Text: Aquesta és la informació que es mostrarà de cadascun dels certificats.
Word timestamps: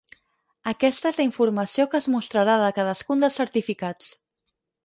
Aquesta 0.71 1.11
és 1.13 1.19
la 1.21 1.25
informació 1.27 1.85
que 1.91 2.01
es 2.01 2.09
mostrarà 2.15 2.57
de 2.65 2.73
cadascun 2.81 3.23
dels 3.25 3.39
certificats. 3.43 4.13